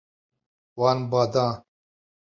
[0.79, 1.45] Wan ba da.